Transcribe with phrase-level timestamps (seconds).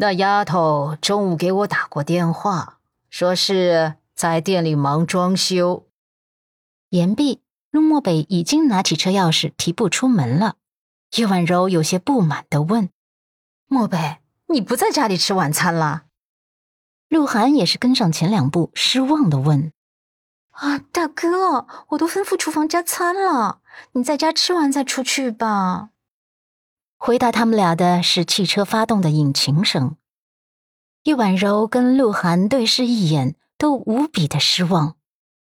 [0.00, 2.78] 那丫头中午给我打过电话，
[3.10, 5.88] 说是在店里忙装修。
[6.90, 7.42] 言毕，
[7.72, 10.54] 陆漠北已经拿起车钥匙，提步出门了。
[11.16, 12.90] 叶婉柔有些不满的问
[13.66, 16.04] ：“漠北，你不在家里吃晚餐了？”
[17.10, 19.72] 鹿晗也是跟上前两步，失望的问
[20.54, 23.62] ：“啊，大哥，我都吩咐厨房加餐了，
[23.92, 25.90] 你在家吃完再出去吧。”
[26.98, 29.96] 回答他们俩的是汽车发动的引擎声。
[31.04, 34.96] 叶婉柔跟鹿晗对视一眼，都无比的失望。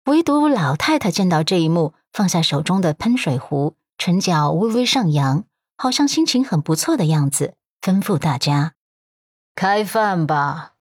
[0.04, 5.44] 唯独老太太见到这一幕，放下手中的喷水壶，唇角微微上扬，
[5.76, 8.74] 好像心情很不错的样子，吩咐大家
[9.54, 10.74] ：“开饭吧。”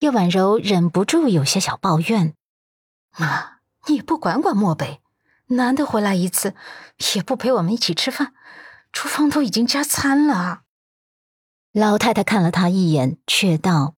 [0.00, 2.34] 叶婉柔忍不住有些小抱怨
[3.16, 5.00] ：“妈，你也不管管漠北，
[5.46, 6.54] 难得回来一次，
[7.14, 8.34] 也不陪我们一起吃饭。”
[8.92, 10.62] 厨房都已经加餐了。
[11.72, 13.94] 老太太看了他一眼，却道：“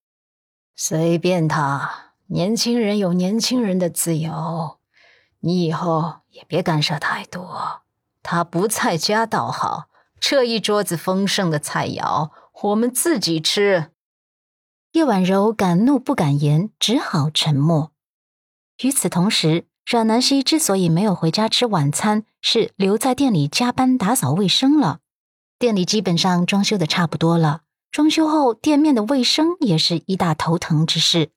[0.77, 4.79] 随便他，年轻人有年轻人的自由。
[5.41, 7.83] 你以后也别干涉太多。
[8.23, 9.89] 他不在家倒好，
[10.21, 12.31] 这一桌子丰盛的菜肴，
[12.63, 13.91] 我们自己吃。”
[14.93, 17.93] 叶婉柔敢怒不敢言，只好沉默。
[18.83, 19.67] 与此同时。
[19.85, 25.01] 阮南希之所以没有回家吃晚餐，是留在店里加班打扫卫生了。
[25.59, 31.31] 店里基本上装修的差不多了，装修后店面的卫生也是一大头疼之事。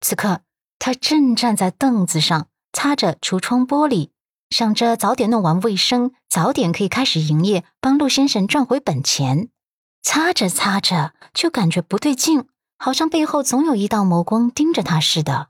[0.00, 0.40] 此刻，
[0.78, 4.10] 他正站在凳子上擦着橱窗玻璃，
[4.48, 9.50] 想着早点弄完卫生，早点可以开始营业，帮陆先生赚回本钱。
[10.02, 12.46] 擦着擦着，就感觉不对劲，
[12.78, 15.48] 好像背后总有一道眸光盯着他似的。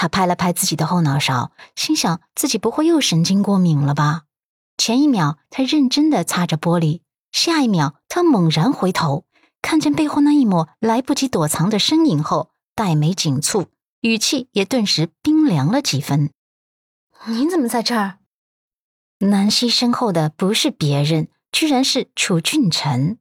[0.00, 4.22] 他拍了拍自己的后脑勺，心想自己不会又神经过敏了吧？
[4.78, 9.26] 前一秒他认真的擦着玻璃，下一秒他猛然回头，
[9.60, 13.66] 看见背后那一抹来不及躲藏的身影后，黛眉紧蹙，
[14.00, 16.30] 语气也顿时冰凉了几分。
[17.26, 18.20] 你怎么在这儿？
[19.18, 23.18] 南希身后的不是别人，居然是楚俊辰。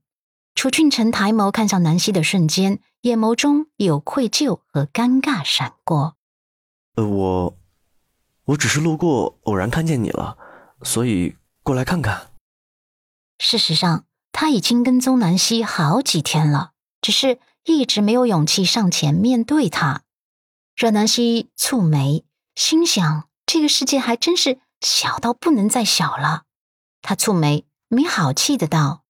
[0.56, 6.16] 楚俊辰抬眸看向南希的瞬间，眼眸中有愧疚和尴尬闪过。
[6.99, 7.57] 呃，我，
[8.43, 10.37] 我只是路过，偶然看见你了，
[10.83, 12.31] 所以过来看看。
[13.37, 20.01] 事实上，他已经跟踪南希好几天了，只是一直没有勇气上前面对他。
[20.75, 26.43] 阮南希蹙眉，心想：这个世界还真是小到不能再小了。
[27.01, 29.05] 他蹙眉，没好气的道：“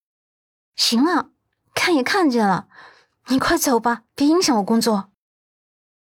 [0.77, 1.31] 行了，
[1.73, 2.67] 看也看见了，
[3.29, 5.08] 你快走吧，别影响我工作。”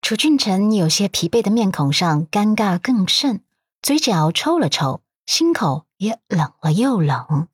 [0.06, 3.42] 楚俊辰有些疲惫的面孔上尴尬更甚，
[3.82, 7.48] 嘴角抽了抽，心口也冷了又冷，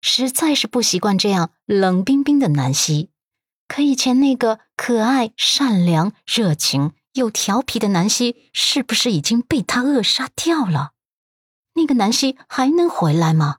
[0.00, 3.10] 实在是不习惯这样冷冰冰的南希。
[3.66, 10.92] 可以前那个可爱、善良、热情又调皮的南希，是不是已经被他扼杀掉了？
[11.74, 13.58] 那个南希还能回来吗？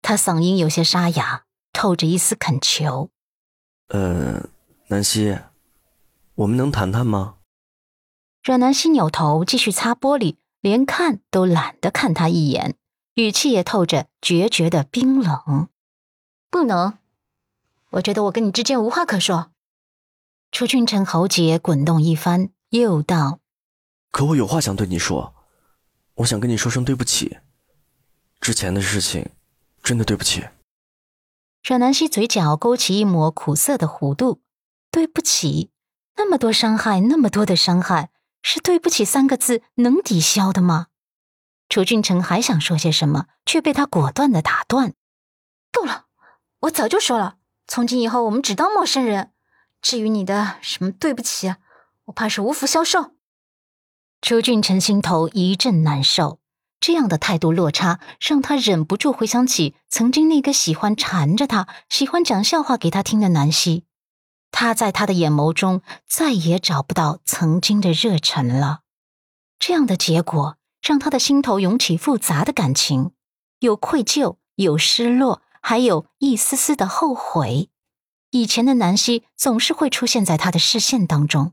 [0.00, 3.10] 他嗓音有些沙哑，透着一丝恳求
[3.86, 4.48] ：“呃，
[4.88, 5.38] 南希，
[6.34, 7.36] 我们能谈谈吗？”
[8.42, 12.74] 阮南希扭头继续擦玻璃，连看都懒得看他一眼，
[13.14, 15.68] 语气也透着决绝的冰冷。
[16.50, 16.98] 不能，
[17.90, 19.52] 我觉得我跟你之间无话可说。
[20.50, 23.38] 楚俊辰喉结滚动一番，又道
[24.10, 25.34] ：“可我有话想对你说，
[26.16, 27.38] 我想跟你说声对不起。
[28.40, 29.30] 之前的事情，
[29.84, 30.44] 真的对不起。”
[31.62, 34.42] 阮南希嘴角勾起一抹苦涩的弧度，
[34.90, 35.70] 对不起，
[36.16, 38.10] 那么多伤害，那么多的伤害。
[38.42, 40.88] 是对不起三个字能抵消的吗？
[41.68, 44.92] 楚俊成还想说些什么，却被他果断的打断。
[45.72, 46.04] 够了，
[46.60, 47.36] 我早就说了，
[47.66, 49.32] 从今以后我们只当陌生人。
[49.80, 51.54] 至于你的什么对不起，
[52.04, 53.12] 我怕是无福消受。
[54.20, 56.38] 楚俊成心头一阵难受，
[56.78, 63.86] 这样的态度落差让他忍不住回想起曾经那个喜欢缠着他、喜欢讲笑话给他听的南希。
[64.52, 68.82] 他在他的眼眸中再也找不到曾经的热忱了，
[69.58, 73.10] 这样的结果让他的心头涌起复杂的感情，
[73.58, 77.70] 有愧疚，有失落，还有一丝丝的后悔。
[78.30, 81.52] 以前的南希总是会出现在他的视线当中，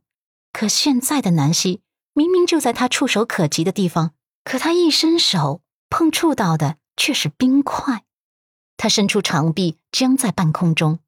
[0.53, 1.81] 可现在的南希
[2.13, 4.11] 明明就在他触手可及的地方，
[4.43, 8.03] 可他一伸手碰触到的却是冰块。
[8.77, 10.99] 他伸出长臂，僵在半空中。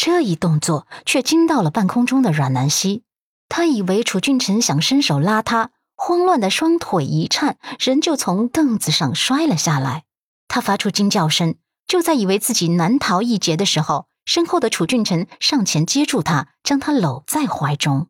[0.00, 3.02] 这一动作却惊到了半空中的阮南希，
[3.48, 10.04] 他以为楚俊辰想伸手拉他，慌乱的双腿一颤，人就从凳子上摔了下来。
[10.46, 11.56] 他发出惊叫声，
[11.88, 18.06] 就在以为自己难逃一劫的时候，身后的楚俊辰上前接住他，将他搂在怀中。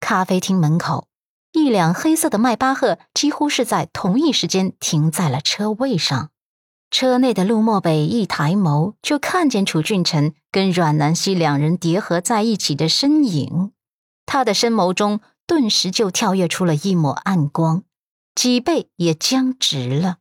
[0.00, 1.06] 咖啡厅门口，
[1.52, 6.30] 一辆黑色的迈巴赫几乎是在同一时间停在了车位上。
[6.90, 13.72] 车内的陆漠北一抬眸，就看见楚俊辰跟阮南希两人叠合在一起的身影。
[14.26, 17.84] 他的深眸中顿时就跳跃出了一抹暗光，
[18.34, 20.18] 脊背也僵直了。